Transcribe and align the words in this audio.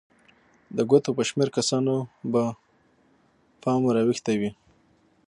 د 0.75 0.77
ګوتو 0.89 1.11
په 1.17 1.23
شمېر 1.29 1.49
کسانو 1.57 1.95
به 2.31 2.43
پام 3.63 3.79
ور 3.85 3.97
اوښتی 4.01 4.35
وي. 4.41 4.51